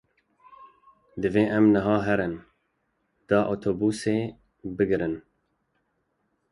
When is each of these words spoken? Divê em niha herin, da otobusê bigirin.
Divê 1.21 1.43
em 1.57 1.65
niha 1.75 1.95
herin, 2.07 2.35
da 3.29 3.39
otobusê 3.53 4.17
bigirin. 4.75 5.15